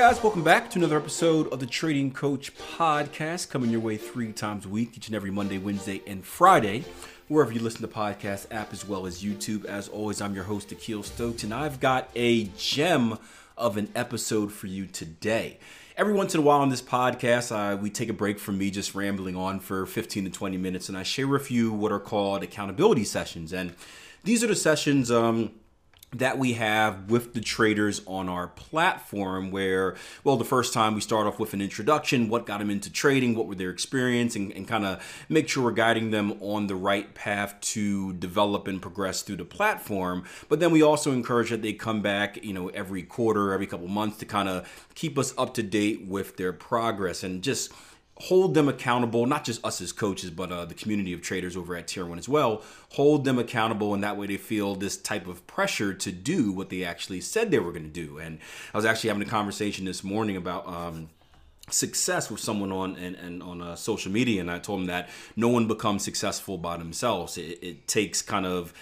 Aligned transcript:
Guys, 0.00 0.22
welcome 0.22 0.42
back 0.42 0.70
to 0.70 0.78
another 0.78 0.96
episode 0.96 1.46
of 1.52 1.60
the 1.60 1.66
Trading 1.66 2.10
Coach 2.10 2.56
Podcast, 2.56 3.50
coming 3.50 3.68
your 3.68 3.80
way 3.80 3.98
three 3.98 4.32
times 4.32 4.64
a 4.64 4.68
week, 4.70 4.96
each 4.96 5.08
and 5.08 5.14
every 5.14 5.30
Monday, 5.30 5.58
Wednesday, 5.58 6.00
and 6.06 6.24
Friday, 6.24 6.86
wherever 7.28 7.52
you 7.52 7.60
listen 7.60 7.82
to 7.82 7.86
podcast 7.86 8.46
app 8.50 8.72
as 8.72 8.88
well 8.88 9.04
as 9.04 9.22
YouTube. 9.22 9.66
As 9.66 9.88
always, 9.88 10.22
I'm 10.22 10.34
your 10.34 10.44
host, 10.44 10.72
Akil 10.72 11.02
Stokes, 11.02 11.44
and 11.44 11.52
I've 11.52 11.80
got 11.80 12.08
a 12.16 12.44
gem 12.56 13.18
of 13.58 13.76
an 13.76 13.90
episode 13.94 14.50
for 14.52 14.68
you 14.68 14.86
today. 14.86 15.58
Every 15.98 16.14
once 16.14 16.34
in 16.34 16.40
a 16.40 16.44
while 16.44 16.60
on 16.60 16.70
this 16.70 16.80
podcast, 16.80 17.52
uh, 17.54 17.76
we 17.76 17.90
take 17.90 18.08
a 18.08 18.14
break 18.14 18.38
from 18.38 18.56
me 18.56 18.70
just 18.70 18.94
rambling 18.94 19.36
on 19.36 19.60
for 19.60 19.84
15 19.84 20.24
to 20.24 20.30
20 20.30 20.56
minutes, 20.56 20.88
and 20.88 20.96
I 20.96 21.02
share 21.02 21.28
with 21.28 21.50
you 21.50 21.74
what 21.74 21.92
are 21.92 22.00
called 22.00 22.42
accountability 22.42 23.04
sessions. 23.04 23.52
And 23.52 23.74
these 24.24 24.42
are 24.42 24.46
the 24.46 24.56
sessions 24.56 25.10
um, 25.10 25.50
that 26.12 26.38
we 26.38 26.54
have 26.54 27.10
with 27.10 27.34
the 27.34 27.40
traders 27.40 28.02
on 28.06 28.28
our 28.28 28.48
platform 28.48 29.50
where 29.50 29.94
well 30.24 30.36
the 30.36 30.44
first 30.44 30.72
time 30.72 30.94
we 30.94 31.00
start 31.00 31.26
off 31.26 31.38
with 31.38 31.54
an 31.54 31.60
introduction 31.60 32.28
what 32.28 32.46
got 32.46 32.58
them 32.58 32.68
into 32.68 32.90
trading 32.90 33.34
what 33.34 33.46
were 33.46 33.54
their 33.54 33.70
experience 33.70 34.34
and, 34.34 34.50
and 34.52 34.66
kind 34.66 34.84
of 34.84 35.00
make 35.28 35.48
sure 35.48 35.62
we're 35.62 35.70
guiding 35.70 36.10
them 36.10 36.32
on 36.40 36.66
the 36.66 36.74
right 36.74 37.14
path 37.14 37.54
to 37.60 38.12
develop 38.14 38.66
and 38.66 38.82
progress 38.82 39.22
through 39.22 39.36
the 39.36 39.44
platform. 39.44 40.24
But 40.48 40.60
then 40.60 40.70
we 40.70 40.82
also 40.82 41.12
encourage 41.12 41.50
that 41.50 41.62
they 41.62 41.72
come 41.72 42.02
back 42.02 42.42
you 42.44 42.52
know 42.52 42.68
every 42.68 43.02
quarter 43.02 43.52
every 43.52 43.66
couple 43.66 43.88
months 43.88 44.18
to 44.18 44.26
kind 44.26 44.48
of 44.48 44.88
keep 44.94 45.18
us 45.18 45.32
up 45.38 45.54
to 45.54 45.62
date 45.62 46.06
with 46.06 46.36
their 46.36 46.52
progress. 46.52 47.22
And 47.22 47.42
just 47.42 47.72
hold 48.20 48.54
them 48.54 48.68
accountable, 48.68 49.24
not 49.26 49.44
just 49.44 49.64
us 49.64 49.80
as 49.80 49.92
coaches, 49.92 50.30
but 50.30 50.52
uh, 50.52 50.66
the 50.66 50.74
community 50.74 51.12
of 51.12 51.22
traders 51.22 51.56
over 51.56 51.74
at 51.74 51.88
Tier 51.88 52.04
1 52.04 52.18
as 52.18 52.28
well. 52.28 52.62
Hold 52.92 53.24
them 53.24 53.38
accountable, 53.38 53.94
and 53.94 54.04
that 54.04 54.16
way 54.16 54.26
they 54.26 54.36
feel 54.36 54.74
this 54.74 54.96
type 54.96 55.26
of 55.26 55.46
pressure 55.46 55.94
to 55.94 56.12
do 56.12 56.52
what 56.52 56.68
they 56.68 56.84
actually 56.84 57.22
said 57.22 57.50
they 57.50 57.58
were 57.58 57.72
going 57.72 57.84
to 57.84 57.88
do. 57.88 58.18
And 58.18 58.38
I 58.74 58.78
was 58.78 58.84
actually 58.84 59.08
having 59.08 59.26
a 59.26 59.30
conversation 59.30 59.84
this 59.84 60.04
morning 60.04 60.36
about. 60.36 60.68
Um, 60.68 61.08
success 61.72 62.28
with 62.28 62.40
someone 62.40 62.72
on 62.72 62.96
and, 62.96 63.14
and 63.14 63.44
on 63.44 63.62
uh, 63.62 63.76
social 63.76 64.10
media 64.10 64.40
and 64.40 64.50
i 64.50 64.58
told 64.58 64.80
them 64.80 64.86
that 64.88 65.08
no 65.36 65.46
one 65.46 65.68
becomes 65.68 66.02
successful 66.02 66.58
by 66.58 66.76
themselves 66.76 67.38
it, 67.38 67.60
it 67.62 67.86
takes 67.86 68.22
kind 68.22 68.44
of 68.44 68.74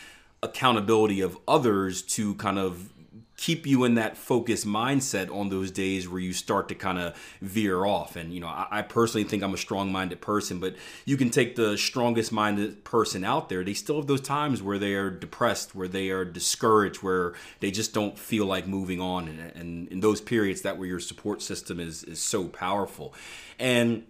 accountability 0.42 1.20
of 1.20 1.36
others 1.46 2.00
to 2.00 2.34
kind 2.36 2.58
of 2.58 2.90
keep 3.38 3.68
you 3.68 3.84
in 3.84 3.94
that 3.94 4.16
focused 4.16 4.66
mindset 4.66 5.32
on 5.32 5.48
those 5.48 5.70
days 5.70 6.08
where 6.08 6.20
you 6.20 6.32
start 6.32 6.68
to 6.68 6.74
kind 6.74 6.98
of 6.98 7.16
veer 7.40 7.84
off. 7.84 8.16
And, 8.16 8.34
you 8.34 8.40
know, 8.40 8.48
I, 8.48 8.66
I 8.70 8.82
personally 8.82 9.22
think 9.22 9.44
I'm 9.44 9.54
a 9.54 9.58
strong 9.58 9.92
minded 9.92 10.20
person, 10.20 10.58
but 10.58 10.74
you 11.04 11.16
can 11.16 11.30
take 11.30 11.54
the 11.54 11.78
strongest 11.78 12.32
minded 12.32 12.82
person 12.82 13.22
out 13.22 13.48
there. 13.48 13.62
They 13.62 13.74
still 13.74 13.96
have 13.96 14.08
those 14.08 14.20
times 14.20 14.60
where 14.60 14.76
they 14.76 14.94
are 14.94 15.08
depressed, 15.08 15.72
where 15.72 15.86
they 15.86 16.10
are 16.10 16.24
discouraged, 16.24 16.96
where 16.96 17.34
they 17.60 17.70
just 17.70 17.94
don't 17.94 18.18
feel 18.18 18.44
like 18.44 18.66
moving 18.66 19.00
on. 19.00 19.28
And, 19.28 19.52
and 19.54 19.88
in 19.88 20.00
those 20.00 20.20
periods, 20.20 20.62
that 20.62 20.76
where 20.76 20.88
your 20.88 21.00
support 21.00 21.40
system 21.40 21.78
is, 21.78 22.02
is 22.02 22.20
so 22.20 22.48
powerful. 22.48 23.14
And, 23.60 24.04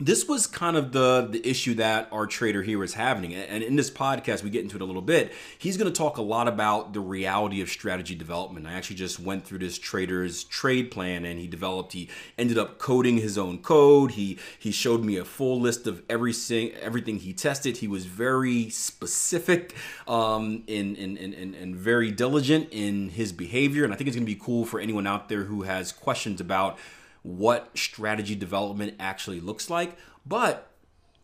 this 0.00 0.26
was 0.26 0.48
kind 0.48 0.76
of 0.76 0.90
the 0.90 1.28
the 1.30 1.46
issue 1.48 1.74
that 1.74 2.08
our 2.10 2.26
trader 2.26 2.62
here 2.62 2.82
is 2.82 2.94
having. 2.94 3.32
And 3.32 3.62
in 3.62 3.76
this 3.76 3.90
podcast 3.90 4.42
we 4.42 4.50
get 4.50 4.62
into 4.62 4.74
it 4.74 4.82
a 4.82 4.84
little 4.84 5.02
bit. 5.02 5.32
He's 5.56 5.76
going 5.76 5.90
to 5.90 5.96
talk 5.96 6.16
a 6.16 6.22
lot 6.22 6.48
about 6.48 6.92
the 6.92 7.00
reality 7.00 7.60
of 7.60 7.68
strategy 7.68 8.16
development. 8.16 8.66
I 8.66 8.72
actually 8.72 8.96
just 8.96 9.20
went 9.20 9.44
through 9.46 9.58
this 9.58 9.78
trader's 9.78 10.42
trade 10.44 10.90
plan 10.90 11.24
and 11.24 11.38
he 11.38 11.46
developed 11.46 11.92
he 11.92 12.08
ended 12.36 12.58
up 12.58 12.78
coding 12.78 13.18
his 13.18 13.38
own 13.38 13.58
code. 13.58 14.12
He 14.12 14.36
he 14.58 14.72
showed 14.72 15.04
me 15.04 15.16
a 15.16 15.24
full 15.24 15.60
list 15.60 15.86
of 15.86 16.02
everything 16.10 16.72
everything 16.72 17.20
he 17.20 17.32
tested. 17.32 17.76
He 17.76 17.86
was 17.86 18.04
very 18.04 18.70
specific 18.70 19.76
um, 20.08 20.64
and, 20.66 20.96
and, 20.96 21.16
and, 21.18 21.54
and 21.54 21.76
very 21.76 22.10
diligent 22.10 22.68
in 22.72 23.10
his 23.10 23.32
behavior. 23.32 23.84
And 23.84 23.92
i 23.92 23.96
think 23.96 24.08
it's 24.08 24.16
going 24.16 24.26
to 24.26 24.32
be 24.32 24.40
cool 24.40 24.64
for 24.64 24.80
anyone 24.80 25.06
out 25.06 25.28
there 25.28 25.44
who 25.44 25.62
has 25.62 25.92
questions 25.92 26.40
about 26.40 26.78
what 27.24 27.76
strategy 27.76 28.34
development 28.34 28.94
actually 29.00 29.40
looks 29.40 29.68
like. 29.68 29.96
But 30.26 30.70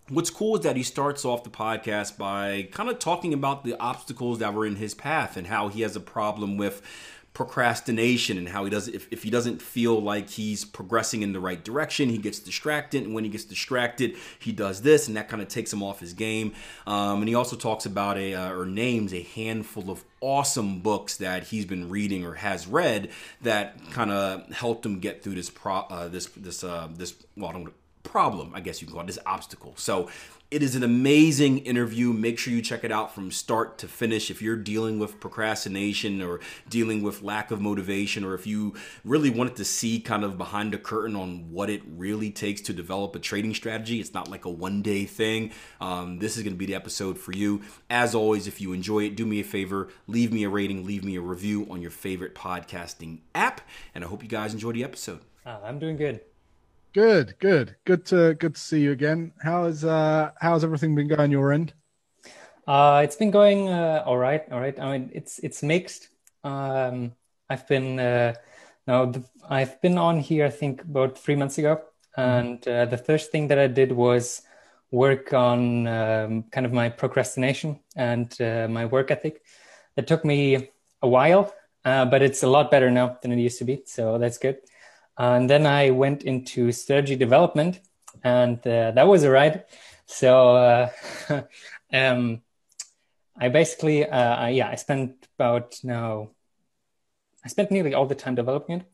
what's 0.09 0.31
cool 0.31 0.57
is 0.57 0.63
that 0.63 0.77
he 0.77 0.83
starts 0.83 1.25
off 1.25 1.45
the 1.45 1.51
podcast 1.51 2.17
by 2.17 2.69
kind 2.73 2.89
of 2.89 2.99
talking 2.99 3.33
about 3.33 3.65
the 3.65 3.79
obstacles 3.79 4.39
that 4.39 4.55
were 4.55 4.67
in 4.67 4.77
his 4.77 4.95
path 4.95 5.37
and 5.37 5.47
how 5.47 5.69
he 5.69 5.83
has 5.83 5.95
a 5.95 6.01
problem 6.01 6.57
with 6.57 6.83
procrastination 7.33 8.37
and 8.37 8.49
how 8.49 8.65
he 8.65 8.71
does 8.71 8.89
if, 8.89 9.07
if 9.13 9.23
he 9.23 9.31
doesn't 9.31 9.63
feel 9.63 10.01
like 10.03 10.29
he's 10.29 10.65
progressing 10.65 11.23
in 11.23 11.33
the 11.33 11.39
right 11.39 11.65
direction 11.65 12.09
he 12.09 12.19
gets 12.19 12.41
distracted 12.41 13.05
and 13.05 13.15
when 13.15 13.23
he 13.23 13.31
gets 13.31 13.45
distracted 13.45 14.17
he 14.39 14.51
does 14.51 14.83
this 14.83 15.07
and 15.07 15.17
that 15.17 15.29
kind 15.29 15.41
of 15.41 15.49
takes 15.49 15.73
him 15.73 15.83
off 15.83 16.01
his 16.01 16.13
game. 16.13 16.53
Um, 16.87 17.21
and 17.21 17.29
he 17.29 17.35
also 17.35 17.57
talks 17.57 17.87
about 17.87 18.19
a 18.19 18.35
uh, 18.35 18.53
or 18.53 18.67
names 18.67 19.15
a 19.15 19.23
handful 19.23 19.91
of 19.91 20.05
awesome 20.21 20.81
books 20.81 21.17
that 21.19 21.45
he's 21.45 21.65
been 21.65 21.89
reading 21.89 22.25
or 22.27 22.35
has 22.35 22.67
read 22.67 23.11
that 23.43 23.79
kind 23.91 24.11
of 24.11 24.51
helped 24.53 24.85
him 24.85 24.99
get 24.99 25.23
through 25.23 25.35
this 25.35 25.51
pro 25.51 25.77
uh, 25.91 26.09
this 26.09 26.27
this 26.37 26.65
uh, 26.65 26.89
this 26.95 27.15
well 27.37 27.51
I 27.51 27.53
don't 27.53 27.73
problem 28.03 28.53
I 28.55 28.61
guess 28.61 28.81
you 28.81 28.87
can 28.87 28.95
call 28.95 29.05
it 29.05 29.07
this 29.07 29.19
obstacle 29.27 29.75
so 29.77 30.09
it 30.51 30.65
is 30.65 30.75
an 30.75 30.83
amazing 30.83 31.59
interview. 31.59 32.13
Make 32.13 32.37
sure 32.37 32.53
you 32.53 32.61
check 32.61 32.83
it 32.83 32.91
out 32.91 33.15
from 33.15 33.31
start 33.31 33.79
to 33.79 33.89
finish. 33.89 34.33
If 34.33 34.43
you're 34.43 34.57
dealing 34.57 34.99
with 34.99 35.21
procrastination 35.21 36.21
or 36.21 36.41
dealing 36.69 37.03
with 37.03 37.23
lack 37.23 37.53
of 37.53 37.61
motivation, 37.61 38.25
or 38.25 38.35
if 38.35 38.49
you 38.49 38.75
really 39.05 39.31
wanted 39.31 39.55
to 39.57 39.65
see 39.65 40.01
kind 40.01 40.25
of 40.25 40.37
behind 40.37 40.73
the 40.73 40.79
curtain 40.79 41.15
on 41.15 41.53
what 41.53 41.71
it 41.71 41.83
really 41.87 42.33
takes 42.33 42.61
to 42.63 42.73
develop 42.73 43.15
a 43.15 43.21
trading 43.21 43.55
strategy, 43.55 44.01
it's 44.01 44.13
not 44.13 44.29
like 44.29 44.45
a 44.45 44.51
one 44.51 44.83
day 44.83 45.05
thing. 45.05 45.53
Um, 45.81 46.19
this 46.19 46.37
is 46.37 46.43
going 46.43 46.55
to 46.55 46.59
be 46.59 46.67
the 46.67 46.75
episode 46.75 47.17
for 47.17 47.31
you. 47.31 47.63
As 47.89 48.13
always, 48.17 48.49
if 48.49 48.61
you 48.61 48.73
enjoy 48.73 49.05
it, 49.05 49.15
do 49.15 49.27
me 49.27 49.39
a 49.39 49.45
favor, 49.45 49.89
leave 50.09 50.33
me 50.33 50.43
a 50.43 50.49
rating, 50.49 50.85
leave 50.85 51.05
me 51.05 51.15
a 51.15 51.21
review 51.21 51.65
on 51.71 51.81
your 51.81 51.93
favorite 51.93 52.35
podcasting 52.35 53.21
app. 53.37 53.61
And 53.95 54.03
I 54.03 54.09
hope 54.09 54.25
you 54.25 54.29
guys 54.29 54.53
enjoy 54.53 54.73
the 54.73 54.83
episode. 54.83 55.21
Oh, 55.47 55.61
I'm 55.65 55.79
doing 55.79 55.97
good. 55.97 56.21
Good, 56.93 57.37
good, 57.39 57.77
good 57.85 58.05
to 58.07 58.35
good 58.35 58.57
to 58.57 58.61
see 58.61 58.81
you 58.81 58.91
again. 58.91 59.33
How 59.41 59.67
is 59.67 59.85
uh 59.85 60.33
how's 60.41 60.65
everything 60.65 60.97
been 60.97 61.07
going 61.07 61.31
your 61.31 61.53
end? 61.53 61.73
Uh, 62.67 63.03
it's 63.05 63.15
been 63.15 63.31
going 63.31 63.69
uh, 63.69 64.03
all 64.05 64.17
right, 64.17 64.43
all 64.51 64.61
right. 64.61 64.79
I 64.79 64.99
mean, 64.99 65.11
it's 65.15 65.39
it's 65.39 65.63
mixed. 65.63 66.09
Um, 66.43 67.13
I've 67.49 67.69
been 67.69 68.01
uh, 68.01 68.35
no, 68.89 69.13
I've 69.49 69.81
been 69.81 69.99
on 69.99 70.19
here. 70.19 70.47
I 70.47 70.51
think 70.51 70.83
about 70.83 71.17
three 71.17 71.37
months 71.37 71.59
ago, 71.59 71.81
mm-hmm. 72.19 72.21
and 72.21 72.69
uh, 72.69 72.87
the 72.87 72.99
first 72.99 73.31
thing 73.31 73.47
that 73.49 73.59
I 73.61 73.69
did 73.69 73.93
was 73.93 74.43
work 74.91 75.33
on 75.33 75.87
um, 75.87 76.43
kind 76.51 76.67
of 76.67 76.73
my 76.73 76.89
procrastination 76.89 77.79
and 77.95 78.35
uh, 78.41 78.67
my 78.69 78.87
work 78.87 79.13
ethic. 79.13 79.43
It 79.97 80.09
took 80.09 80.25
me 80.25 80.71
a 81.03 81.09
while, 81.09 81.55
uh, 81.85 82.07
but 82.07 82.21
it's 82.21 82.43
a 82.43 82.49
lot 82.49 82.69
better 82.73 82.91
now 82.91 83.17
than 83.23 83.31
it 83.31 83.39
used 83.39 83.59
to 83.59 83.65
be. 83.65 83.83
So 83.87 84.19
that's 84.19 84.39
good. 84.39 84.59
And 85.21 85.51
then 85.51 85.67
I 85.67 85.91
went 85.91 86.23
into 86.23 86.73
strategy 86.73 87.15
development, 87.15 87.79
and 88.25 88.57
uh, 88.67 88.93
that 88.93 89.07
was 89.07 89.23
a 89.23 89.31
ride. 89.31 89.65
So 90.07 90.57
uh, 90.57 90.91
um, 91.93 92.41
I 93.39 93.51
basically, 93.51 94.07
uh, 94.07 94.47
yeah, 94.47 94.71
I 94.71 94.77
spent 94.77 95.29
about 95.39 95.79
now, 95.85 96.31
I 97.45 97.49
spent 97.49 97.71
nearly 97.71 97.93
all 97.93 98.07
the 98.07 98.15
time 98.15 98.35
developing 98.35 98.81
it, 98.81 98.87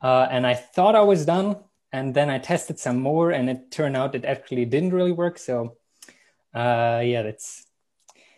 uh, 0.00 0.28
and 0.30 0.46
I 0.46 0.54
thought 0.54 0.94
I 0.94 1.02
was 1.02 1.26
done. 1.26 1.56
And 1.92 2.14
then 2.14 2.30
I 2.30 2.38
tested 2.38 2.78
some 2.78 3.00
more, 3.00 3.32
and 3.32 3.50
it 3.50 3.72
turned 3.72 3.96
out 3.96 4.14
it 4.14 4.24
actually 4.24 4.66
didn't 4.66 4.92
really 4.92 5.12
work. 5.12 5.36
So, 5.36 5.76
uh, 6.54 7.02
yeah, 7.04 7.22
that's 7.22 7.64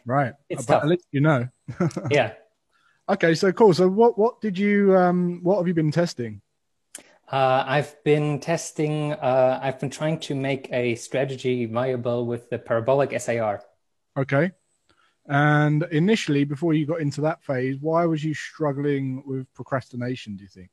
right. 0.07 0.33
It's 0.49 0.65
but 0.65 0.75
tough. 0.75 0.83
At 0.85 0.89
least 0.89 1.07
you 1.11 1.21
know. 1.21 1.49
yeah. 2.11 2.35
Okay, 3.09 3.35
so 3.35 3.53
cool. 3.53 3.75
So 3.75 3.87
what 3.89 4.19
what 4.19 4.41
did 4.41 4.57
you 4.57 4.97
um 4.97 5.41
what 5.43 5.59
have 5.59 5.67
you 5.67 5.75
been 5.75 5.91
testing? 5.91 6.41
Uh, 7.31 7.65
I've 7.67 8.03
been 8.05 8.41
testing. 8.41 9.13
Uh, 9.13 9.61
I've 9.63 9.79
been 9.79 9.91
trying 9.91 10.19
to 10.21 10.35
make 10.35 10.73
a 10.73 10.95
strategy 10.95 11.67
viable 11.67 12.25
with 12.25 12.49
the 12.49 12.59
parabolic 12.59 13.19
SAR. 13.21 13.63
Okay. 14.17 14.53
And 15.27 15.83
initially, 15.91 16.45
before 16.45 16.73
you 16.73 16.87
got 16.87 17.03
into 17.03 17.21
that 17.23 17.43
phase, 17.43 17.77
why 17.81 18.07
was 18.07 18.25
you 18.25 18.33
struggling 18.33 19.23
with 19.27 19.53
procrastination? 19.53 20.37
Do 20.37 20.45
you 20.45 20.49
think? 20.49 20.71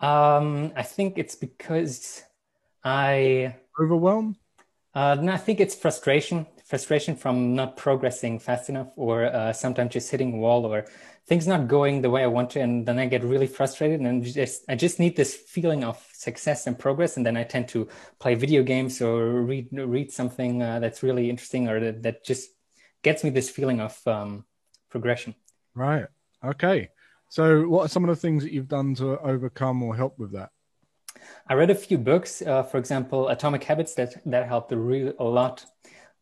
Um, 0.00 0.72
I 0.76 0.82
think 0.82 1.16
it's 1.16 1.36
because 1.36 2.22
I 2.84 3.56
overwhelmed. 3.80 4.36
Uh, 4.94 5.14
no, 5.14 5.32
I 5.32 5.38
think 5.38 5.60
it's 5.60 5.74
frustration. 5.74 6.46
Frustration 6.70 7.16
from 7.16 7.56
not 7.56 7.76
progressing 7.76 8.38
fast 8.38 8.68
enough, 8.68 8.92
or 8.94 9.24
uh, 9.24 9.52
sometimes 9.52 9.92
just 9.92 10.08
hitting 10.08 10.34
a 10.34 10.36
wall, 10.36 10.64
or 10.64 10.86
things 11.26 11.44
not 11.48 11.66
going 11.66 12.00
the 12.00 12.10
way 12.10 12.22
I 12.22 12.28
want 12.28 12.50
to, 12.50 12.60
and 12.60 12.86
then 12.86 12.96
I 12.96 13.06
get 13.06 13.24
really 13.24 13.48
frustrated, 13.48 13.98
and 13.98 14.24
just 14.24 14.62
I 14.68 14.76
just 14.76 15.00
need 15.00 15.16
this 15.16 15.34
feeling 15.34 15.82
of 15.82 15.98
success 16.12 16.68
and 16.68 16.78
progress, 16.78 17.16
and 17.16 17.26
then 17.26 17.36
I 17.36 17.42
tend 17.42 17.66
to 17.70 17.88
play 18.20 18.36
video 18.36 18.62
games 18.62 19.02
or 19.02 19.42
read 19.42 19.66
read 19.72 20.12
something 20.12 20.62
uh, 20.62 20.78
that's 20.78 21.02
really 21.02 21.28
interesting, 21.28 21.68
or 21.68 21.80
that, 21.80 22.04
that 22.04 22.24
just 22.24 22.50
gets 23.02 23.24
me 23.24 23.30
this 23.30 23.50
feeling 23.50 23.80
of 23.80 24.00
um, 24.06 24.44
progression. 24.90 25.34
Right. 25.74 26.06
Okay. 26.44 26.90
So, 27.30 27.66
what 27.68 27.86
are 27.86 27.88
some 27.88 28.04
of 28.04 28.10
the 28.10 28.20
things 28.20 28.44
that 28.44 28.52
you've 28.52 28.68
done 28.68 28.94
to 28.94 29.18
overcome 29.18 29.82
or 29.82 29.96
help 29.96 30.20
with 30.20 30.34
that? 30.34 30.50
I 31.48 31.54
read 31.54 31.70
a 31.70 31.74
few 31.74 31.98
books, 31.98 32.42
uh, 32.42 32.62
for 32.62 32.78
example, 32.78 33.28
Atomic 33.28 33.64
Habits 33.64 33.94
that 33.94 34.22
that 34.26 34.46
helped 34.46 34.70
a, 34.70 34.76
real, 34.76 35.14
a 35.18 35.24
lot. 35.24 35.64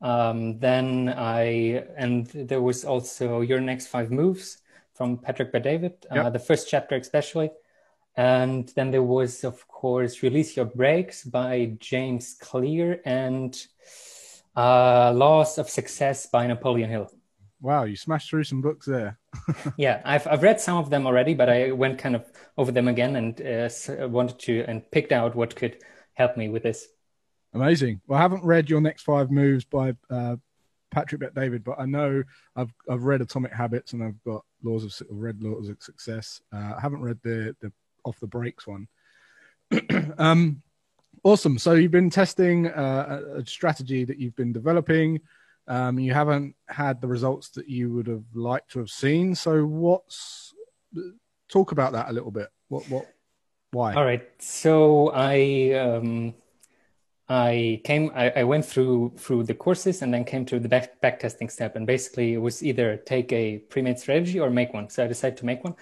Um, 0.00 0.58
then 0.58 1.12
I 1.16 1.84
and 1.96 2.26
there 2.26 2.62
was 2.62 2.84
also 2.84 3.40
Your 3.40 3.60
Next 3.60 3.88
Five 3.88 4.10
Moves 4.10 4.58
from 4.94 5.18
Patrick 5.18 5.52
Bet-David, 5.52 6.06
uh, 6.10 6.30
the 6.30 6.38
first 6.38 6.68
chapter 6.68 6.96
especially. 6.96 7.50
And 8.16 8.68
then 8.74 8.90
there 8.90 9.02
was, 9.02 9.44
of 9.44 9.66
course, 9.68 10.24
Release 10.24 10.56
Your 10.56 10.64
Brakes 10.64 11.22
by 11.22 11.76
James 11.78 12.34
Clear 12.40 13.00
and 13.04 13.56
uh, 14.56 15.12
Laws 15.12 15.56
of 15.56 15.70
Success 15.70 16.26
by 16.26 16.48
Napoleon 16.48 16.90
Hill. 16.90 17.12
Wow, 17.60 17.84
you 17.84 17.94
smashed 17.96 18.30
through 18.30 18.44
some 18.44 18.60
books 18.60 18.86
there. 18.86 19.18
yeah, 19.76 20.00
I've 20.04 20.26
I've 20.26 20.42
read 20.42 20.60
some 20.60 20.78
of 20.78 20.90
them 20.90 21.06
already, 21.06 21.34
but 21.34 21.48
I 21.48 21.70
went 21.72 21.98
kind 21.98 22.16
of 22.16 22.24
over 22.56 22.72
them 22.72 22.88
again 22.88 23.16
and 23.16 23.40
uh, 23.40 24.08
wanted 24.08 24.38
to 24.40 24.64
and 24.68 24.88
picked 24.90 25.12
out 25.12 25.34
what 25.34 25.56
could 25.56 25.78
help 26.14 26.36
me 26.36 26.48
with 26.48 26.62
this. 26.62 26.88
Amazing. 27.54 28.00
Well, 28.06 28.18
I 28.18 28.22
haven't 28.22 28.44
read 28.44 28.68
your 28.68 28.80
next 28.80 29.02
five 29.02 29.30
moves 29.30 29.64
by 29.64 29.94
uh, 30.10 30.36
Patrick 30.90 31.20
Bet-David, 31.20 31.64
but 31.64 31.78
I 31.78 31.86
know 31.86 32.22
I've 32.56 32.72
I've 32.88 33.04
read 33.04 33.20
Atomic 33.20 33.52
Habits 33.52 33.92
and 33.92 34.02
I've 34.02 34.22
got 34.24 34.44
Laws 34.62 34.84
of 34.84 35.06
Red 35.10 35.42
Laws 35.42 35.68
of 35.68 35.82
Success. 35.82 36.40
Uh, 36.52 36.74
I 36.76 36.80
haven't 36.80 37.02
read 37.02 37.18
the 37.22 37.54
the 37.60 37.72
Off 38.04 38.20
the 38.20 38.26
Brakes 38.26 38.66
one. 38.66 38.88
um, 40.18 40.62
awesome. 41.24 41.58
So 41.58 41.72
you've 41.72 41.90
been 41.90 42.10
testing 42.10 42.68
uh, 42.68 43.22
a 43.36 43.46
strategy 43.46 44.04
that 44.04 44.18
you've 44.18 44.36
been 44.36 44.52
developing. 44.52 45.20
Um, 45.68 45.98
you 45.98 46.14
haven't 46.14 46.54
had 46.68 47.00
the 47.00 47.08
results 47.08 47.50
that 47.50 47.68
you 47.68 47.92
would 47.92 48.06
have 48.06 48.24
liked 48.34 48.70
to 48.72 48.78
have 48.78 48.88
seen. 48.88 49.34
So, 49.34 49.66
what's 49.66 50.54
talk 51.48 51.72
about 51.72 51.92
that 51.92 52.08
a 52.08 52.12
little 52.12 52.30
bit? 52.30 52.48
What, 52.68 52.88
what, 52.88 53.06
why? 53.72 53.94
All 53.94 54.04
right. 54.04 54.26
So 54.38 55.10
I, 55.10 55.72
um, 55.72 56.34
I 57.28 57.82
came, 57.84 58.10
I, 58.14 58.30
I 58.30 58.44
went 58.44 58.64
through 58.64 59.12
through 59.18 59.44
the 59.44 59.54
courses 59.54 60.00
and 60.00 60.12
then 60.14 60.24
came 60.24 60.46
to 60.46 60.58
the 60.58 60.68
back, 60.68 61.00
back 61.00 61.20
testing 61.20 61.50
step. 61.50 61.76
And 61.76 61.86
basically, 61.86 62.34
it 62.34 62.38
was 62.38 62.62
either 62.62 62.96
take 62.96 63.32
a 63.32 63.58
pre-made 63.58 63.98
strategy 63.98 64.40
or 64.40 64.48
make 64.50 64.72
one. 64.72 64.88
So 64.88 65.04
I 65.04 65.08
decided 65.08 65.36
to 65.38 65.46
make 65.46 65.62
one, 65.62 65.74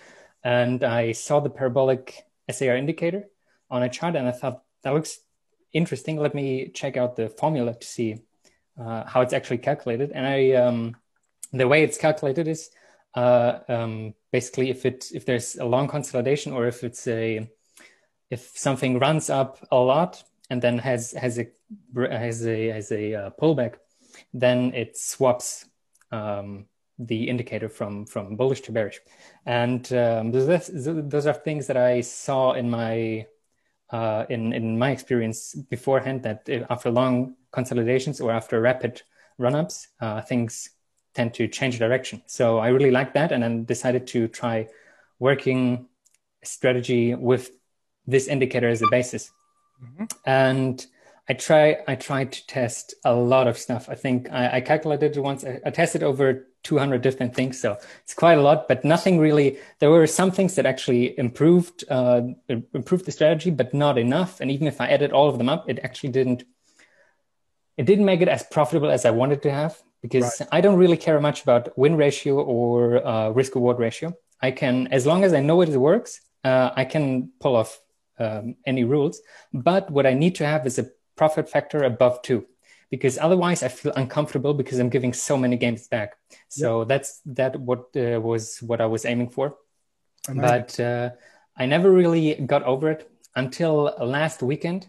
and 0.42 0.82
I 0.82 1.12
saw 1.12 1.40
the 1.40 1.50
parabolic 1.50 2.24
SAR 2.50 2.76
indicator 2.76 3.28
on 3.70 3.82
a 3.82 3.88
chart, 3.88 4.16
and 4.16 4.26
I 4.26 4.32
thought 4.32 4.62
that 4.82 4.92
looks 4.92 5.20
interesting. 5.72 6.16
Let 6.16 6.34
me 6.34 6.68
check 6.68 6.96
out 6.96 7.14
the 7.14 7.28
formula 7.28 7.74
to 7.74 7.86
see 7.86 8.22
uh, 8.80 9.04
how 9.04 9.20
it's 9.20 9.32
actually 9.32 9.58
calculated. 9.58 10.10
And 10.12 10.26
I, 10.26 10.52
um, 10.52 10.96
the 11.52 11.68
way 11.68 11.84
it's 11.84 11.98
calculated 11.98 12.48
is 12.48 12.70
uh, 13.14 13.60
um, 13.68 14.14
basically 14.32 14.70
if 14.70 14.84
it 14.84 15.06
if 15.14 15.24
there's 15.24 15.56
a 15.56 15.64
long 15.64 15.88
consolidation 15.88 16.52
or 16.52 16.66
if 16.66 16.84
it's 16.84 17.06
a 17.06 17.48
if 18.30 18.52
something 18.54 18.98
runs 18.98 19.30
up 19.30 19.66
a 19.70 19.76
lot 19.76 20.22
and 20.50 20.62
then 20.62 20.78
has 20.78 21.12
has 21.12 21.38
a 21.38 21.46
has 21.96 22.46
a 22.46 22.68
has 22.68 22.92
a 22.92 23.14
uh, 23.14 23.30
pullback, 23.40 23.74
then 24.32 24.72
it 24.74 24.96
swaps 24.96 25.66
um, 26.12 26.66
the 26.98 27.28
indicator 27.28 27.68
from 27.68 28.06
from 28.06 28.36
bullish 28.36 28.60
to 28.62 28.72
bearish. 28.72 29.00
And 29.44 29.92
um, 29.92 30.32
those, 30.32 30.70
those 30.72 31.26
are 31.26 31.34
things 31.34 31.66
that 31.66 31.76
I 31.76 32.00
saw 32.00 32.52
in 32.52 32.70
my 32.70 33.26
uh, 33.90 34.24
in 34.28 34.52
in 34.52 34.78
my 34.78 34.90
experience 34.90 35.54
beforehand 35.54 36.22
that 36.22 36.48
after 36.70 36.90
long 36.90 37.36
consolidations 37.50 38.20
or 38.20 38.30
after 38.30 38.60
rapid 38.60 39.02
run-ups, 39.38 39.88
uh, 40.00 40.22
things 40.22 40.70
tend 41.14 41.34
to 41.34 41.48
change 41.48 41.78
direction. 41.78 42.22
So 42.26 42.58
I 42.58 42.68
really 42.68 42.90
liked 42.90 43.14
that, 43.14 43.32
and 43.32 43.42
then 43.42 43.64
decided 43.64 44.06
to 44.08 44.28
try 44.28 44.68
working 45.18 45.88
strategy 46.42 47.14
with 47.14 47.50
this 48.06 48.28
indicator 48.28 48.68
as 48.68 48.82
a 48.82 48.88
basis. 48.90 49.32
Mm-hmm. 49.82 50.04
And 50.24 50.86
I 51.28 51.34
try 51.34 51.78
I 51.88 51.96
tried 51.96 52.32
to 52.32 52.46
test 52.46 52.94
a 53.04 53.14
lot 53.14 53.48
of 53.48 53.58
stuff. 53.58 53.88
I 53.88 53.94
think 53.94 54.30
I, 54.30 54.56
I 54.56 54.60
calculated 54.60 55.16
it 55.16 55.20
once. 55.20 55.44
I, 55.44 55.60
I, 55.66 55.70
tested 55.70 56.02
over 56.02 56.46
200 56.62 57.02
different 57.02 57.34
things, 57.34 57.60
so 57.60 57.76
it's 58.02 58.14
quite 58.14 58.38
a 58.38 58.42
lot. 58.42 58.68
But 58.68 58.84
nothing 58.84 59.18
really. 59.18 59.58
There 59.80 59.90
were 59.90 60.06
some 60.06 60.30
things 60.30 60.54
that 60.54 60.66
actually 60.66 61.18
improved 61.18 61.84
uh, 61.88 62.22
improved 62.48 63.06
the 63.06 63.12
strategy, 63.12 63.50
but 63.50 63.74
not 63.74 63.98
enough. 63.98 64.40
And 64.40 64.50
even 64.50 64.68
if 64.68 64.80
I 64.80 64.86
added 64.88 65.12
all 65.12 65.28
of 65.28 65.38
them 65.38 65.48
up, 65.48 65.68
it 65.68 65.80
actually 65.82 66.10
didn't 66.10 66.44
it 67.76 67.86
didn't 67.86 68.04
make 68.04 68.20
it 68.20 68.28
as 68.28 68.42
profitable 68.44 68.90
as 68.90 69.04
I 69.04 69.10
wanted 69.10 69.42
to 69.42 69.50
have 69.50 69.82
because 70.02 70.40
right. 70.40 70.48
I 70.52 70.60
don't 70.60 70.78
really 70.78 70.96
care 70.96 71.20
much 71.20 71.42
about 71.42 71.76
win 71.76 71.96
ratio 71.96 72.40
or 72.40 73.06
uh, 73.06 73.30
risk 73.30 73.54
reward 73.54 73.78
ratio. 73.78 74.14
I 74.40 74.50
can, 74.50 74.86
as 74.88 75.06
long 75.06 75.24
as 75.24 75.32
I 75.32 75.40
know 75.40 75.60
it 75.62 75.70
works, 75.70 76.20
uh, 76.44 76.70
I 76.74 76.84
can 76.84 77.30
pull 77.40 77.56
off 77.56 77.80
um, 78.18 78.56
any 78.66 78.84
rules. 78.84 79.20
But 79.52 79.90
what 79.90 80.06
I 80.06 80.14
need 80.14 80.34
to 80.36 80.46
have 80.46 80.66
is 80.66 80.78
a 80.78 80.88
profit 81.16 81.48
factor 81.48 81.84
above 81.84 82.22
two, 82.22 82.46
because 82.90 83.18
otherwise 83.18 83.62
I 83.62 83.68
feel 83.68 83.92
uncomfortable 83.96 84.54
because 84.54 84.78
I'm 84.78 84.90
giving 84.90 85.12
so 85.12 85.36
many 85.36 85.56
games 85.56 85.88
back. 85.88 86.16
So 86.48 86.80
yep. 86.80 86.88
that's 86.88 87.20
that 87.26 87.58
what 87.58 87.96
uh, 87.96 88.20
was 88.20 88.58
what 88.60 88.80
I 88.80 88.86
was 88.86 89.04
aiming 89.04 89.30
for. 89.30 89.56
Amazing. 90.28 90.40
But 90.42 90.80
uh, 90.80 91.10
I 91.56 91.66
never 91.66 91.90
really 91.90 92.34
got 92.34 92.62
over 92.64 92.90
it 92.90 93.10
until 93.34 93.94
last 94.00 94.42
weekend 94.42 94.88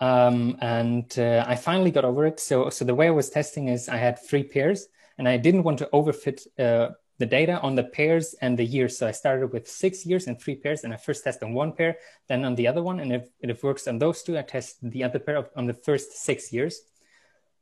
um, 0.00 0.56
and 0.60 1.12
uh, 1.18 1.44
I 1.46 1.56
finally 1.56 1.90
got 1.90 2.04
over 2.04 2.26
it. 2.26 2.40
So, 2.40 2.70
so 2.70 2.84
the 2.84 2.94
way 2.94 3.08
I 3.08 3.10
was 3.10 3.28
testing 3.28 3.68
is 3.68 3.88
I 3.88 3.96
had 3.96 4.18
three 4.18 4.42
pairs, 4.42 4.88
and 5.18 5.28
I 5.28 5.36
didn't 5.36 5.62
want 5.62 5.78
to 5.78 5.88
overfit 5.92 6.46
uh, 6.58 6.94
the 7.20 7.26
data 7.26 7.60
on 7.60 7.74
the 7.74 7.84
pairs 7.84 8.34
and 8.40 8.58
the 8.58 8.64
years. 8.64 8.98
So 8.98 9.06
I 9.06 9.10
started 9.12 9.52
with 9.52 9.68
six 9.68 10.06
years 10.06 10.26
and 10.26 10.40
three 10.40 10.56
pairs, 10.56 10.82
and 10.82 10.92
I 10.92 10.96
first 10.96 11.22
test 11.22 11.42
on 11.42 11.52
one 11.52 11.72
pair, 11.72 11.98
then 12.28 12.44
on 12.46 12.54
the 12.54 12.66
other 12.66 12.82
one, 12.82 12.98
and 12.98 13.12
if, 13.12 13.28
if 13.40 13.50
it 13.50 13.62
works 13.62 13.86
on 13.86 13.98
those 13.98 14.22
two, 14.22 14.38
I 14.38 14.42
test 14.42 14.78
the 14.82 15.04
other 15.04 15.18
pair 15.18 15.48
on 15.54 15.66
the 15.66 15.74
first 15.74 16.12
six 16.12 16.50
years. 16.50 16.80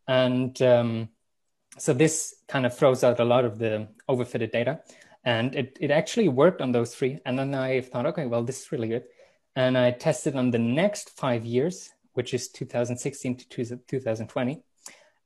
And 0.07 0.61
um, 0.63 1.09
so 1.77 1.93
this 1.93 2.37
kind 2.47 2.67
of 2.67 2.79
throws 2.79 3.03
out 3.03 3.19
a 3.19 3.25
lot 3.25 3.45
of 3.45 3.59
the 3.59 3.89
overfitted 4.09 4.53
data, 4.53 4.81
and 5.25 5.55
it 5.55 5.77
it 5.81 5.91
actually 5.91 6.29
worked 6.29 6.63
on 6.63 6.73
those 6.73 6.95
three. 6.95 7.19
And 7.27 7.37
then 7.39 7.53
I 7.55 7.81
thought, 7.81 8.07
okay, 8.07 8.27
well, 8.27 8.45
this 8.45 8.63
is 8.63 8.73
really 8.73 8.89
good. 8.89 9.05
And 9.57 9.77
I 9.77 9.91
tested 9.91 10.37
on 10.37 10.53
the 10.53 10.59
next 10.59 11.11
five 11.19 11.45
years 11.45 11.91
which 12.19 12.35
is 12.35 12.49
2016 12.49 13.37
to 13.37 13.49
2020 13.87 14.63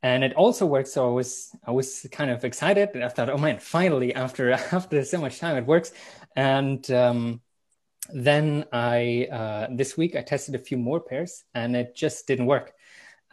and 0.03 0.25
it 0.25 0.35
also 0.35 0.67
worked 0.67 0.89
so 0.89 1.09
i 1.09 1.13
was 1.13 1.55
i 1.65 1.71
was 1.71 2.07
kind 2.11 2.31
of 2.31 2.45
excited. 2.45 2.91
And 2.95 3.05
i 3.05 3.09
thought 3.09 3.31
oh 3.31 3.39
man 3.39 3.59
finally 3.59 4.15
after 4.15 4.53
after 4.73 5.05
so 5.05 5.21
much 5.21 5.39
time 5.39 5.57
it 5.57 5.67
works. 5.67 5.93
And 6.35 6.89
um, 6.91 7.41
then 8.13 8.65
i 8.73 9.29
uh, 9.31 9.67
this 9.71 9.97
week 9.97 10.17
i 10.17 10.23
tested 10.23 10.55
a 10.55 10.59
few 10.59 10.77
more 10.77 11.01
pairs 11.01 11.45
and 11.55 11.77
it 11.77 11.95
just 11.95 12.27
didn't 12.27 12.47
work 12.47 12.73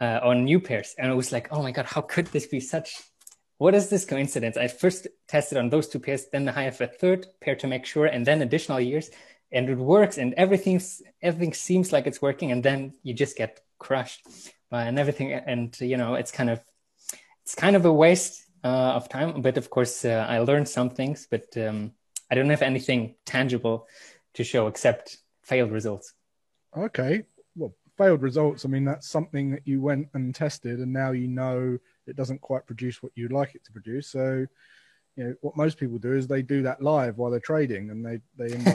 uh, 0.00 0.20
on 0.22 0.44
new 0.44 0.60
pairs. 0.60 0.94
And 0.98 1.10
it 1.10 1.14
was 1.14 1.32
like 1.32 1.48
oh 1.50 1.62
my 1.62 1.72
god 1.72 1.86
how 1.86 2.02
could 2.02 2.26
this 2.28 2.46
be 2.46 2.60
such 2.60 3.00
what 3.58 3.74
is 3.74 3.90
this 3.90 4.06
coincidence? 4.06 4.56
I 4.56 4.68
first 4.68 5.06
tested 5.28 5.58
on 5.58 5.68
those 5.68 5.88
two 5.88 5.98
pairs 5.98 6.26
then 6.32 6.48
i 6.48 6.62
have 6.62 6.80
a 6.80 6.86
third 6.86 7.26
pair 7.40 7.56
to 7.56 7.66
make 7.66 7.84
sure 7.84 8.06
and 8.06 8.26
then 8.26 8.42
additional 8.42 8.80
years 8.80 9.10
and 9.52 9.68
it 9.68 9.76
works 9.76 10.18
and 10.18 10.32
everything's 10.34 11.02
everything 11.20 11.52
seems 11.52 11.92
like 11.92 12.06
it's 12.06 12.22
working 12.22 12.52
and 12.52 12.62
then 12.62 12.94
you 13.02 13.12
just 13.12 13.36
get 13.36 13.60
crushed 13.78 14.26
and 14.72 14.98
everything 14.98 15.32
and 15.32 15.78
you 15.80 15.96
know 15.96 16.14
it's 16.14 16.30
kind 16.30 16.50
of 16.50 16.60
it's 17.42 17.54
kind 17.54 17.76
of 17.76 17.84
a 17.84 17.92
waste 17.92 18.46
uh, 18.64 18.92
of 18.94 19.08
time 19.08 19.40
but 19.40 19.56
of 19.56 19.70
course 19.70 20.04
uh, 20.04 20.26
i 20.28 20.38
learned 20.38 20.68
some 20.68 20.90
things 20.90 21.26
but 21.30 21.56
um, 21.56 21.92
i 22.30 22.34
don't 22.34 22.50
have 22.50 22.62
anything 22.62 23.14
tangible 23.24 23.86
to 24.34 24.44
show 24.44 24.66
except 24.66 25.18
failed 25.42 25.70
results 25.70 26.14
okay 26.76 27.22
well 27.56 27.74
failed 27.96 28.22
results 28.22 28.64
i 28.64 28.68
mean 28.68 28.84
that's 28.84 29.08
something 29.08 29.50
that 29.50 29.66
you 29.66 29.80
went 29.80 30.08
and 30.14 30.34
tested 30.34 30.78
and 30.78 30.92
now 30.92 31.10
you 31.10 31.26
know 31.26 31.78
it 32.06 32.16
doesn't 32.16 32.40
quite 32.40 32.66
produce 32.66 33.02
what 33.02 33.12
you'd 33.14 33.32
like 33.32 33.54
it 33.54 33.64
to 33.64 33.72
produce 33.72 34.08
so 34.08 34.46
you 35.16 35.24
know 35.24 35.34
what 35.40 35.56
most 35.56 35.78
people 35.78 35.98
do 35.98 36.14
is 36.14 36.26
they 36.26 36.42
do 36.42 36.62
that 36.62 36.82
live 36.82 37.18
while 37.18 37.30
they're 37.30 37.40
trading, 37.40 37.90
and 37.90 38.04
they 38.04 38.20
they 38.38 38.54
end 38.54 38.68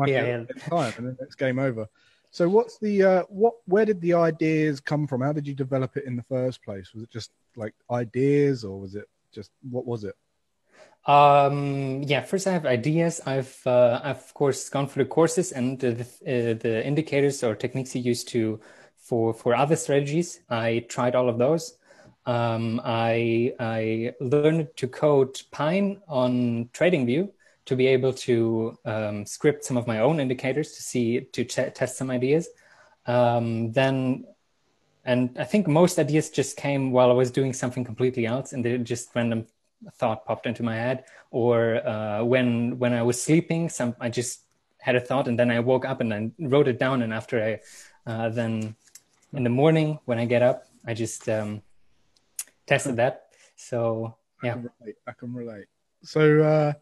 up 0.00 0.08
yeah, 0.08 0.26
yeah. 0.26 0.44
time, 0.68 0.92
and 0.98 1.06
then 1.06 1.16
it's 1.20 1.34
game 1.34 1.58
over. 1.58 1.86
So 2.30 2.48
what's 2.48 2.78
the 2.78 3.02
uh, 3.02 3.22
what? 3.28 3.54
Where 3.66 3.84
did 3.84 4.00
the 4.00 4.14
ideas 4.14 4.80
come 4.80 5.06
from? 5.06 5.22
How 5.22 5.32
did 5.32 5.46
you 5.46 5.54
develop 5.54 5.96
it 5.96 6.04
in 6.04 6.16
the 6.16 6.22
first 6.24 6.62
place? 6.62 6.92
Was 6.92 7.02
it 7.02 7.10
just 7.10 7.30
like 7.56 7.74
ideas, 7.90 8.64
or 8.64 8.78
was 8.78 8.94
it 8.94 9.06
just 9.32 9.50
what 9.62 9.86
was 9.86 10.04
it? 10.04 10.14
Um, 11.06 12.02
yeah, 12.02 12.22
first 12.22 12.46
I 12.46 12.52
have 12.52 12.66
ideas. 12.66 13.20
I've, 13.26 13.56
uh, 13.64 14.00
I've 14.02 14.16
of 14.16 14.34
course 14.34 14.68
gone 14.68 14.88
through 14.88 15.04
the 15.04 15.10
courses 15.10 15.52
and 15.52 15.78
the, 15.78 16.00
uh, 16.02 16.58
the 16.60 16.82
indicators 16.84 17.44
or 17.44 17.54
techniques 17.54 17.94
you 17.94 18.02
use 18.02 18.24
to 18.24 18.60
for 18.98 19.32
for 19.32 19.54
other 19.54 19.76
strategies. 19.76 20.40
I 20.50 20.84
tried 20.88 21.14
all 21.14 21.28
of 21.28 21.38
those. 21.38 21.78
Um, 22.26 22.80
I 22.84 23.54
I 23.60 24.14
learned 24.20 24.68
to 24.76 24.88
code 24.88 25.40
Pine 25.52 26.02
on 26.08 26.70
TradingView 26.72 27.30
to 27.66 27.76
be 27.76 27.86
able 27.88 28.12
to 28.12 28.78
um, 28.84 29.26
script 29.26 29.64
some 29.64 29.76
of 29.76 29.86
my 29.86 30.00
own 30.00 30.20
indicators 30.20 30.72
to 30.72 30.82
see 30.82 31.20
to 31.20 31.44
t- 31.44 31.70
test 31.70 31.96
some 31.96 32.10
ideas. 32.10 32.48
Um, 33.06 33.72
then 33.72 34.24
and 35.04 35.36
I 35.38 35.44
think 35.44 35.68
most 35.68 35.98
ideas 35.98 36.30
just 36.30 36.56
came 36.56 36.90
while 36.90 37.10
I 37.10 37.14
was 37.14 37.30
doing 37.30 37.52
something 37.52 37.84
completely 37.84 38.26
else, 38.26 38.52
and 38.52 38.64
they 38.64 38.76
just 38.78 39.14
random 39.14 39.46
thought 39.94 40.24
popped 40.24 40.46
into 40.46 40.62
my 40.62 40.74
head, 40.74 41.04
or 41.30 41.86
uh, 41.86 42.24
when 42.24 42.78
when 42.78 42.92
I 42.92 43.02
was 43.02 43.22
sleeping, 43.22 43.68
some 43.68 43.94
I 44.00 44.08
just 44.08 44.40
had 44.78 44.96
a 44.96 45.00
thought, 45.00 45.28
and 45.28 45.38
then 45.38 45.50
I 45.50 45.60
woke 45.60 45.84
up 45.84 46.00
and 46.00 46.10
then 46.10 46.32
wrote 46.40 46.66
it 46.66 46.78
down, 46.78 47.02
and 47.02 47.12
after 47.12 47.42
I 47.42 48.10
uh, 48.10 48.28
then 48.30 48.74
in 49.32 49.44
the 49.44 49.50
morning 49.50 49.98
when 50.04 50.18
I 50.18 50.24
get 50.24 50.42
up, 50.42 50.66
I 50.84 50.94
just 50.94 51.28
um, 51.28 51.62
tested 52.66 52.96
that. 52.96 53.28
So 53.56 54.16
I 54.42 54.46
yeah, 54.46 54.52
can 54.54 54.70
relate. 54.80 54.96
I 55.06 55.12
can 55.12 55.34
relate. 55.34 55.66
So 56.02 56.42
uh, 56.42 56.72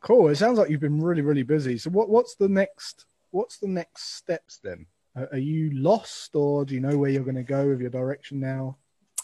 cool. 0.00 0.28
It 0.28 0.36
sounds 0.36 0.58
like 0.58 0.70
you've 0.70 0.80
been 0.80 1.00
really, 1.00 1.22
really 1.22 1.42
busy. 1.42 1.78
So 1.78 1.90
what 1.90 2.08
what's 2.08 2.34
the 2.36 2.48
next? 2.48 3.06
What's 3.30 3.58
the 3.58 3.68
next 3.68 4.14
steps 4.16 4.58
then? 4.62 4.86
Are 5.16 5.28
are 5.32 5.38
you 5.38 5.70
lost, 5.72 6.34
or 6.34 6.64
do 6.64 6.74
you 6.74 6.80
know 6.80 6.96
where 6.96 7.10
you're 7.10 7.24
going 7.24 7.36
to 7.36 7.42
go 7.42 7.68
with 7.68 7.80
your 7.80 7.90
direction 7.90 8.40
now? 8.40 8.78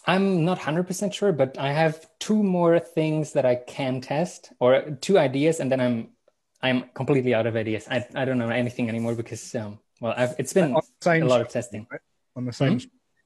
I'm 0.07 0.45
not 0.45 0.59
100% 0.59 1.15
sure, 1.15 1.33
but 1.33 1.57
I 1.57 1.73
have 1.73 2.07
two 2.19 2.43
more 2.43 2.79
things 2.79 3.33
that 3.33 3.47
I 3.47 3.55
can 3.55 4.03
test 4.03 4.53
or 4.61 4.99
two 5.01 5.19
ideas 5.19 5.61
and 5.61 5.73
then 5.73 5.81
I'm 5.81 6.09
I'm 6.61 6.91
completely 6.95 7.35
out 7.35 7.47
of 7.47 7.57
ideas. 7.57 7.87
I, 7.91 8.07
I 8.15 8.25
don't 8.25 8.39
know 8.39 8.49
anything 8.49 8.89
anymore 8.89 9.15
because 9.15 9.55
um, 9.55 9.79
well, 10.01 10.15
I've, 10.17 10.35
it's 10.39 10.53
been 10.53 10.75
a 11.07 11.19
lot 11.25 11.41
of 11.41 11.49
testing. 11.49 11.87
right? 11.91 12.01
on 12.37 12.45
the 12.47 12.53
same 12.53 12.81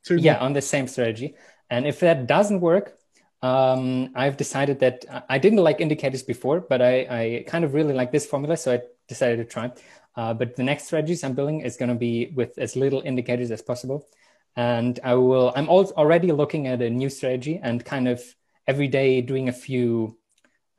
two 0.04 0.16
Yeah, 0.16 0.34
more- 0.34 0.42
on 0.42 0.52
the 0.52 0.62
same 0.62 0.86
strategy. 0.88 1.34
And 1.70 1.86
if 1.86 2.00
that 2.00 2.26
doesn't 2.26 2.60
work, 2.60 2.97
um, 3.42 4.10
I've 4.14 4.36
decided 4.36 4.80
that 4.80 5.04
I 5.28 5.38
didn't 5.38 5.60
like 5.60 5.80
indicators 5.80 6.22
before, 6.22 6.60
but 6.60 6.82
I, 6.82 6.94
I 7.08 7.44
kind 7.46 7.64
of 7.64 7.74
really 7.74 7.94
like 7.94 8.10
this 8.10 8.26
formula, 8.26 8.56
so 8.56 8.74
I 8.74 8.80
decided 9.06 9.36
to 9.36 9.44
try. 9.44 9.72
Uh, 10.16 10.34
but 10.34 10.56
the 10.56 10.64
next 10.64 10.86
strategies 10.86 11.22
I'm 11.22 11.34
building 11.34 11.60
is 11.60 11.76
going 11.76 11.90
to 11.90 11.94
be 11.94 12.32
with 12.34 12.58
as 12.58 12.74
little 12.74 13.00
indicators 13.02 13.50
as 13.50 13.62
possible. 13.62 14.08
And 14.56 14.98
I 15.04 15.14
will. 15.14 15.52
I'm 15.54 15.68
al- 15.68 15.92
already 15.92 16.32
looking 16.32 16.66
at 16.66 16.82
a 16.82 16.90
new 16.90 17.08
strategy 17.08 17.60
and 17.62 17.84
kind 17.84 18.08
of 18.08 18.20
every 18.66 18.88
day 18.88 19.20
doing 19.20 19.48
a 19.48 19.52
few 19.52 20.18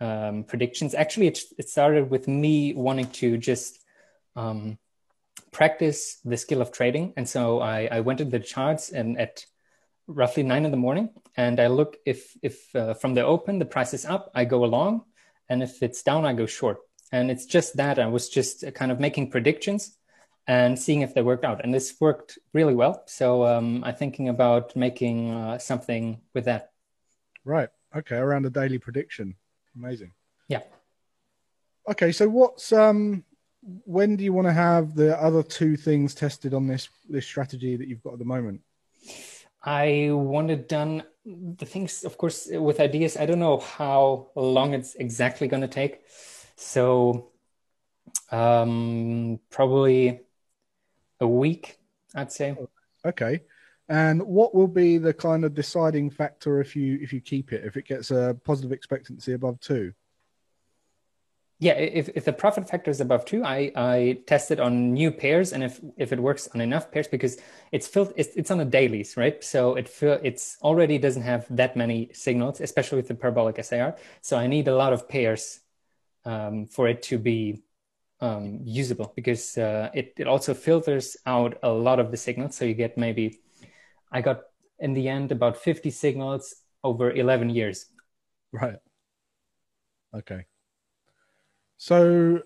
um, 0.02 0.44
predictions. 0.44 0.94
Actually, 0.94 1.28
it, 1.28 1.40
it 1.58 1.70
started 1.70 2.10
with 2.10 2.28
me 2.28 2.74
wanting 2.74 3.10
to 3.12 3.38
just 3.38 3.80
um, 4.36 4.78
practice 5.52 6.20
the 6.26 6.36
skill 6.36 6.62
of 6.62 6.74
trading. 6.74 7.14
And 7.16 7.28
so 7.28 7.62
I, 7.62 7.88
I 7.90 8.00
went 8.02 8.20
to 8.20 8.26
the 8.26 8.40
charts 8.40 8.92
and 8.92 9.18
at 9.18 9.46
roughly 10.10 10.44
nine 10.44 10.66
in 10.66 10.72
the 10.72 10.78
morning, 10.78 11.10
and 11.38 11.60
I 11.60 11.68
look 11.68 11.98
if 12.06 12.36
if 12.42 12.76
uh, 12.76 12.94
from 12.96 13.14
the 13.14 13.26
open 13.26 13.60
the 13.60 13.66
price 13.66 13.94
is 13.94 14.06
up, 14.06 14.32
I 14.36 14.46
go 14.46 14.66
along, 14.66 15.04
and 15.48 15.64
if 15.64 15.82
it's 15.82 16.04
down, 16.04 16.26
I 16.26 16.34
go 16.34 16.46
short. 16.46 16.80
And 17.12 17.32
it's 17.32 17.46
just 17.46 17.78
that 17.78 17.98
I 17.98 18.08
was 18.08 18.30
just 18.30 18.64
kind 18.76 18.92
of 18.92 19.00
making 19.00 19.32
predictions 19.32 19.98
and 20.48 20.78
seeing 20.78 21.02
if 21.02 21.14
they 21.14 21.22
worked 21.22 21.46
out, 21.46 21.64
and 21.64 21.74
this 21.74 21.96
worked 22.00 22.38
really 22.54 22.76
well. 22.76 23.04
So 23.08 23.46
um, 23.46 23.84
I'm 23.84 23.96
thinking 23.96 24.30
about 24.30 24.76
making 24.76 25.32
uh, 25.32 25.58
something 25.60 26.22
with 26.34 26.46
that. 26.46 26.72
Right. 27.46 27.70
Okay. 27.96 28.18
Around 28.18 28.46
a 28.46 28.50
daily 28.50 28.80
prediction. 28.80 29.36
Amazing. 29.76 30.12
Yeah. 30.48 30.62
Okay. 31.90 32.12
So 32.12 32.28
what's 32.28 32.74
um 32.74 33.24
when 33.62 34.16
do 34.16 34.24
you 34.24 34.34
want 34.34 34.48
to 34.48 34.54
have 34.54 34.96
the 34.96 35.22
other 35.22 35.44
two 35.44 35.76
things 35.76 36.16
tested 36.16 36.54
on 36.54 36.68
this 36.68 36.90
this 37.08 37.26
strategy 37.26 37.76
that 37.76 37.88
you've 37.88 38.04
got 38.04 38.14
at 38.14 38.20
the 38.20 38.26
moment? 38.26 38.62
I 39.62 40.10
want 40.12 40.52
it 40.52 40.68
done. 40.70 41.04
The 41.26 41.66
things, 41.66 42.04
of 42.04 42.18
course, 42.18 42.48
with 42.52 42.80
ideas, 42.80 43.18
I 43.18 43.26
don't 43.26 43.40
know 43.40 43.60
how 43.60 44.30
long 44.36 44.74
it's 44.74 44.96
exactly 44.96 45.48
going 45.48 45.62
to 45.62 45.68
take. 45.68 46.02
So, 46.56 47.32
um, 48.32 49.40
probably 49.50 50.22
a 51.20 51.28
week, 51.28 51.78
I'd 52.16 52.32
say. 52.32 52.58
Okay. 53.06 53.42
And 53.90 54.22
what 54.22 54.54
will 54.54 54.68
be 54.68 54.98
the 54.98 55.14
kind 55.14 55.44
of 55.44 55.54
deciding 55.54 56.12
factor 56.12 56.62
if 56.62 56.76
you 56.76 57.00
if 57.02 57.12
you 57.12 57.22
keep 57.22 57.52
it 57.52 57.66
if 57.66 57.76
it 57.76 57.86
gets 57.86 58.12
a 58.12 58.38
positive 58.44 58.72
expectancy 58.72 59.34
above 59.34 59.60
two? 59.60 59.94
Yeah, 61.62 61.74
if, 61.74 62.08
if 62.16 62.24
the 62.24 62.32
profit 62.32 62.70
factor 62.70 62.90
is 62.90 63.02
above 63.02 63.26
two, 63.26 63.44
I, 63.44 63.70
I 63.76 64.20
test 64.26 64.50
it 64.50 64.62
on 64.62 64.94
new 64.94 65.12
pairs, 65.12 65.52
and 65.52 65.62
if 65.62 65.82
if 65.98 66.14
it 66.14 66.20
works 66.22 66.48
on 66.56 66.62
enough 66.62 66.90
pairs, 66.90 67.10
because 67.10 67.36
it's 67.74 67.86
filled, 67.86 68.14
it's, 68.16 68.34
it's 68.38 68.50
on 68.50 68.60
the 68.60 68.66
dailies, 68.66 69.18
right? 69.18 69.44
So 69.44 69.76
it 69.76 69.90
feel 69.90 70.20
it's 70.24 70.58
already 70.62 70.98
doesn't 70.98 71.24
have 71.24 71.46
that 71.50 71.76
many 71.76 72.12
signals, 72.14 72.62
especially 72.62 72.96
with 72.96 73.10
the 73.10 73.16
parabolic 73.16 73.62
SAR. 73.62 73.98
So 74.22 74.38
I 74.38 74.48
need 74.48 74.70
a 74.70 74.76
lot 74.76 74.94
of 74.94 75.10
pairs 75.10 75.60
um, 76.24 76.66
for 76.66 76.88
it 76.88 77.04
to 77.04 77.18
be 77.18 77.62
um, 78.22 78.62
usable, 78.64 79.12
because 79.14 79.58
uh, 79.58 79.90
it 79.94 80.14
it 80.18 80.28
also 80.28 80.54
filters 80.54 81.18
out 81.26 81.58
a 81.62 81.70
lot 81.70 82.00
of 82.00 82.10
the 82.10 82.18
signals. 82.18 82.56
So 82.56 82.64
you 82.64 82.74
get 82.74 82.98
maybe, 82.98 83.42
I 84.14 84.22
got 84.22 84.44
in 84.80 84.94
the 84.94 85.10
end 85.10 85.34
about 85.34 85.58
fifty 85.58 85.92
signals 85.92 86.56
over 86.86 87.12
eleven 87.12 87.50
years. 87.50 87.88
Right. 88.54 88.80
Okay. 90.16 90.46
So 91.80 92.42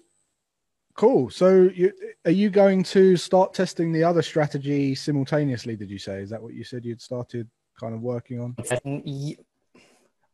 cool. 0.93 1.31
So 1.31 1.63
you, 1.73 1.91
are 2.23 2.31
you 2.31 2.51
going 2.51 2.83
to 2.83 3.17
start 3.17 3.53
testing 3.53 3.91
the 3.91 4.03
other 4.03 4.21
strategy 4.21 4.93
simultaneously? 4.93 5.75
Did 5.75 5.89
you 5.89 5.97
say? 5.97 6.21
Is 6.21 6.29
that 6.29 6.41
what 6.41 6.53
you 6.53 6.63
said 6.63 6.85
you'd 6.85 7.01
started 7.01 7.49
kind 7.79 7.95
of 7.95 8.01
working 8.01 8.39
on? 8.39 8.55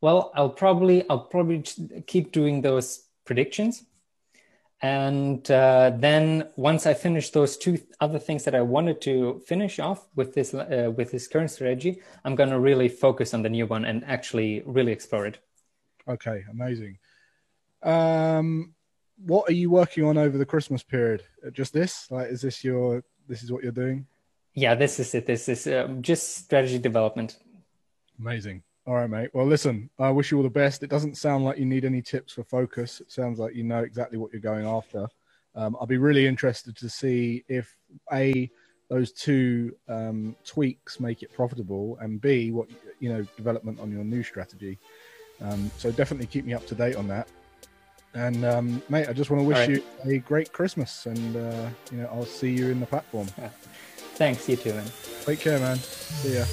Well, 0.01 0.31
I'll 0.35 0.49
probably 0.49 1.09
I'll 1.09 1.27
probably 1.27 1.63
keep 2.07 2.33
doing 2.33 2.61
those 2.61 3.05
predictions, 3.23 3.85
and 4.81 5.49
uh, 5.49 5.93
then 5.95 6.49
once 6.57 6.85
I 6.85 6.93
finish 6.93 7.29
those 7.29 7.55
two 7.55 7.79
other 8.01 8.19
things 8.19 8.43
that 8.43 8.55
I 8.55 8.61
wanted 8.61 8.99
to 9.01 9.41
finish 9.47 9.79
off 9.79 10.07
with 10.15 10.33
this 10.33 10.53
uh, 10.53 10.91
with 10.95 11.11
this 11.11 11.27
current 11.29 11.51
strategy, 11.51 12.01
I'm 12.25 12.35
gonna 12.35 12.59
really 12.59 12.89
focus 12.89 13.33
on 13.33 13.43
the 13.43 13.49
new 13.49 13.65
one 13.65 13.85
and 13.85 14.03
actually 14.05 14.61
really 14.65 14.91
explore 14.91 15.25
it. 15.25 15.39
Okay, 16.07 16.43
amazing. 16.49 16.97
Um, 17.81 18.73
what 19.25 19.49
are 19.49 19.53
you 19.53 19.69
working 19.69 20.03
on 20.05 20.17
over 20.17 20.37
the 20.37 20.45
Christmas 20.45 20.83
period? 20.83 21.23
Uh, 21.45 21.49
Just 21.49 21.73
this? 21.73 22.09
Like, 22.11 22.29
is 22.29 22.41
this 22.41 22.63
your? 22.63 23.03
This 23.27 23.43
is 23.43 23.51
what 23.51 23.63
you're 23.63 23.71
doing? 23.71 24.07
Yeah, 24.53 24.75
this 24.75 24.99
is 24.99 25.13
it. 25.13 25.25
This 25.25 25.47
is 25.47 25.67
um, 25.67 26.01
just 26.01 26.37
strategy 26.37 26.79
development. 26.79 27.37
Amazing. 28.19 28.63
All 28.87 28.95
right, 28.95 29.09
mate. 29.09 29.29
Well, 29.33 29.45
listen, 29.45 29.89
I 29.99 30.09
wish 30.09 30.31
you 30.31 30.37
all 30.37 30.43
the 30.43 30.49
best. 30.49 30.81
It 30.81 30.89
doesn't 30.89 31.15
sound 31.15 31.45
like 31.45 31.59
you 31.59 31.65
need 31.65 31.85
any 31.85 32.01
tips 32.01 32.33
for 32.33 32.43
focus. 32.43 33.01
It 33.01 33.11
sounds 33.11 33.39
like 33.39 33.53
you 33.53 33.63
know 33.63 33.79
exactly 33.79 34.17
what 34.17 34.33
you're 34.33 34.41
going 34.41 34.65
after. 34.65 35.07
Um, 35.55 35.77
I'll 35.79 35.85
be 35.85 35.97
really 35.97 36.25
interested 36.25 36.75
to 36.77 36.89
see 36.89 37.43
if 37.47 37.75
a 38.11 38.49
those 38.89 39.11
two 39.11 39.75
um, 39.87 40.35
tweaks 40.43 40.99
make 40.99 41.21
it 41.21 41.31
profitable, 41.31 41.97
and 42.01 42.19
b 42.19 42.51
what 42.51 42.67
you 42.99 43.09
know 43.09 43.23
development 43.37 43.79
on 43.79 43.91
your 43.91 44.03
new 44.03 44.23
strategy. 44.23 44.79
Um, 45.41 45.69
so 45.77 45.91
definitely 45.91 46.25
keep 46.25 46.45
me 46.45 46.53
up 46.53 46.65
to 46.67 46.75
date 46.75 46.95
on 46.95 47.07
that. 47.09 47.27
And 48.13 48.43
um, 48.43 48.81
mate, 48.89 49.07
I 49.07 49.13
just 49.13 49.29
want 49.29 49.41
to 49.41 49.47
wish 49.47 49.57
right. 49.57 49.69
you 49.69 49.83
a 50.03 50.17
great 50.19 50.51
Christmas, 50.51 51.05
and 51.05 51.35
uh, 51.35 51.69
you 51.91 51.99
know 51.99 52.09
I'll 52.11 52.25
see 52.25 52.51
you 52.51 52.69
in 52.69 52.79
the 52.79 52.87
platform. 52.87 53.27
Thanks, 54.15 54.49
you 54.49 54.57
too, 54.57 54.73
man. 54.73 54.85
Take 55.23 55.39
care, 55.39 55.59
man. 55.59 55.77
See 55.77 56.35
ya. 56.35 56.45